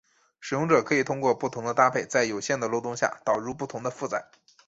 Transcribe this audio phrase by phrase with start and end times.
[0.39, 4.31] 使用者可以通过不同的搭配在有限的漏洞下导入不同的负载。